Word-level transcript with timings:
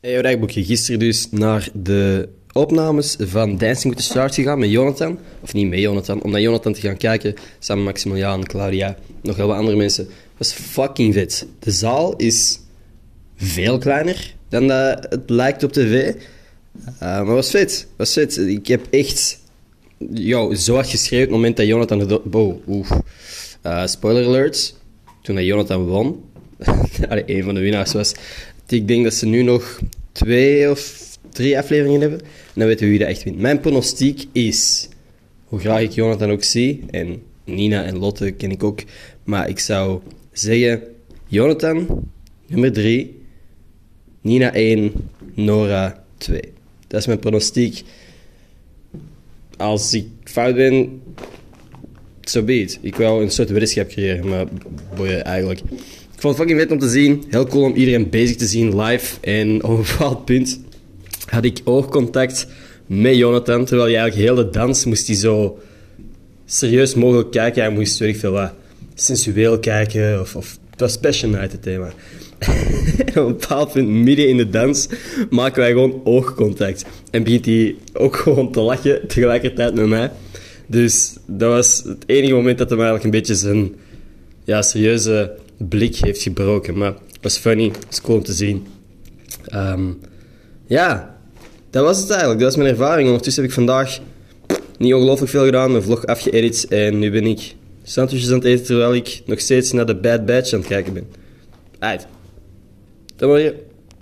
Hey, 0.00 0.20
Rijkboekje. 0.20 0.64
Gisteren 0.64 0.98
dus 1.00 1.28
naar 1.30 1.68
de 1.74 2.28
opnames 2.52 3.16
van 3.18 3.58
Dancing 3.58 3.94
with 3.94 3.96
the 4.04 4.10
Stars 4.10 4.34
gegaan 4.34 4.58
met 4.58 4.70
Jonathan. 4.70 5.18
Of 5.40 5.52
niet 5.52 5.68
met 5.68 5.78
Jonathan, 5.78 6.22
om 6.22 6.30
naar 6.30 6.40
Jonathan 6.40 6.72
te 6.72 6.80
gaan 6.80 6.96
kijken. 6.96 7.34
Samen 7.58 7.84
met 7.84 7.92
Maximiliaan, 7.92 8.44
Claudia, 8.44 8.96
nog 9.22 9.36
heel 9.36 9.46
wat 9.46 9.56
andere 9.56 9.76
mensen. 9.76 10.08
Was 10.36 10.52
fucking 10.52 11.14
vet. 11.14 11.46
De 11.58 11.70
zaal 11.70 12.16
is 12.16 12.58
veel 13.36 13.78
kleiner 13.78 14.34
dan 14.48 14.66
dat 14.68 15.06
het 15.10 15.30
lijkt 15.30 15.62
op 15.62 15.72
tv. 15.72 16.12
Uh, 16.14 16.14
maar 17.00 17.24
was 17.24 17.50
vet. 17.50 17.86
Was 17.96 18.12
vet. 18.12 18.36
Ik 18.38 18.66
heb 18.66 18.86
echt 18.90 19.38
yo, 20.12 20.54
zo 20.54 20.74
hard 20.74 20.88
geschreven 20.88 21.24
op 21.26 21.30
het 21.30 21.36
moment 21.40 21.56
dat 21.56 21.66
Jonathan... 21.66 21.98
de- 21.98 22.20
Wow, 22.24 22.68
oef. 22.68 22.90
Uh, 23.66 23.86
spoiler 23.86 24.24
alert. 24.26 24.74
Toen 25.22 25.34
dat 25.34 25.44
Jonathan 25.44 25.84
won, 25.86 26.24
een 27.26 27.42
van 27.44 27.54
de 27.54 27.60
winnaars 27.60 27.92
was. 27.92 28.12
Ik 28.72 28.88
denk 28.88 29.04
dat 29.04 29.14
ze 29.14 29.26
nu 29.26 29.42
nog 29.42 29.80
twee 30.12 30.70
of 30.70 31.08
drie 31.32 31.58
afleveringen 31.58 32.00
hebben. 32.00 32.20
En 32.20 32.26
dan 32.54 32.66
weten 32.66 32.84
we 32.84 32.90
wie 32.90 32.98
dat 32.98 33.08
echt 33.08 33.22
wint. 33.22 33.38
Mijn 33.38 33.60
pronostiek 33.60 34.26
is, 34.32 34.88
hoe 35.44 35.58
graag 35.58 35.80
ik 35.80 35.90
Jonathan 35.90 36.30
ook 36.30 36.42
zie, 36.42 36.84
en 36.90 37.22
Nina 37.44 37.84
en 37.84 37.98
Lotte 37.98 38.30
ken 38.30 38.50
ik 38.50 38.62
ook, 38.62 38.80
maar 39.24 39.48
ik 39.48 39.58
zou 39.58 40.00
zeggen, 40.32 40.82
Jonathan, 41.26 42.08
nummer 42.46 42.72
drie, 42.72 43.18
Nina 44.20 44.52
1, 44.52 44.92
Nora 45.34 46.04
2. 46.18 46.40
Dat 46.86 47.00
is 47.00 47.06
mijn 47.06 47.18
pronostiek. 47.18 47.82
Als 49.56 49.94
ik 49.94 50.06
fout 50.24 50.54
ben, 50.54 51.02
zo 52.20 52.42
be 52.42 52.60
it. 52.60 52.78
Ik 52.80 52.96
wil 52.96 53.20
een 53.20 53.30
soort 53.30 53.50
weddenschap 53.50 53.88
creëren, 53.88 54.28
maar 54.28 54.46
boeien 54.96 55.24
eigenlijk. 55.24 55.60
Ik 56.20 56.26
vond 56.26 56.38
het 56.38 56.48
fucking 56.48 56.68
vet 56.68 56.78
om 56.78 56.88
te 56.88 56.94
zien. 56.94 57.24
Heel 57.28 57.46
cool 57.46 57.64
om 57.64 57.74
iedereen 57.74 58.10
bezig 58.10 58.36
te 58.36 58.46
zien 58.46 58.80
live. 58.80 59.16
En 59.20 59.64
op 59.64 59.78
een 59.78 59.84
bepaald 59.90 60.24
punt 60.24 60.60
had 61.26 61.44
ik 61.44 61.60
oogcontact 61.64 62.46
met 62.86 63.16
Jonathan. 63.16 63.64
Terwijl 63.64 63.88
je 63.88 63.96
eigenlijk 63.96 64.26
heel 64.26 64.44
de 64.44 64.50
dans 64.50 64.84
moest 64.84 65.06
hij 65.06 65.16
zo 65.16 65.58
serieus 66.44 66.94
mogelijk 66.94 67.30
kijken. 67.30 67.62
Hij 67.62 67.72
moest, 67.72 67.98
weet 67.98 68.16
veel 68.16 68.32
wat, 68.32 68.52
sensueel 68.94 69.58
kijken. 69.58 70.20
Of, 70.20 70.36
of 70.36 70.58
het 70.70 70.80
was 70.80 70.98
Passion 70.98 71.30
Night 71.30 71.52
het 71.52 71.62
thema. 71.62 71.86
op 73.08 73.16
een 73.16 73.26
bepaald 73.26 73.72
punt, 73.72 73.88
midden 73.88 74.28
in 74.28 74.36
de 74.36 74.50
dans, 74.50 74.88
maken 75.30 75.60
wij 75.60 75.70
gewoon 75.70 76.00
oogcontact. 76.04 76.84
En 77.10 77.22
begint 77.22 77.44
hij 77.46 77.76
ook 77.92 78.16
gewoon 78.24 78.52
te 78.52 78.60
lachen 78.60 79.08
tegelijkertijd 79.08 79.74
met 79.74 79.86
mij. 79.86 80.10
Dus 80.66 81.16
dat 81.26 81.50
was 81.50 81.82
het 81.84 82.04
enige 82.06 82.34
moment 82.34 82.58
dat 82.58 82.68
hij 82.68 82.78
eigenlijk 82.78 83.04
een 83.04 83.20
beetje 83.20 83.34
zijn 83.34 83.74
ja, 84.44 84.62
serieuze 84.62 85.38
blik 85.68 85.96
heeft 85.96 86.22
gebroken. 86.22 86.78
Maar 86.78 86.92
het 86.92 87.22
was 87.22 87.38
funny, 87.38 87.64
het 87.64 87.86
was 87.86 88.00
cool 88.00 88.18
om 88.18 88.24
te 88.24 88.32
zien. 88.32 88.66
Ehm, 89.46 89.92
ja, 90.66 91.18
dat 91.70 91.84
was 91.84 92.00
het 92.00 92.10
eigenlijk. 92.10 92.40
Dat 92.40 92.48
was 92.48 92.62
mijn 92.62 92.74
ervaring. 92.74 93.06
Ondertussen 93.06 93.42
heb 93.42 93.50
ik 93.50 93.56
vandaag 93.56 93.98
niet 94.78 94.94
ongelooflijk 94.94 95.30
veel 95.30 95.44
gedaan, 95.44 95.70
mijn 95.70 95.82
vlog 95.82 96.06
afgeëdit. 96.06 96.66
En 96.68 96.98
nu 96.98 97.10
ben 97.10 97.26
ik 97.26 97.54
sandwiches 97.82 98.28
aan 98.28 98.34
het 98.34 98.44
eten 98.44 98.64
terwijl 98.64 98.94
ik 98.94 99.22
nog 99.26 99.40
steeds 99.40 99.72
naar 99.72 99.86
de 99.86 99.96
Bad 99.96 100.26
Batch 100.26 100.52
aan 100.52 100.58
het 100.58 100.68
kijken 100.68 100.92
ben. 100.92 101.06
Uit. 101.78 102.06
Dat 103.16 103.28
was 103.28 103.40
je. 103.40 103.68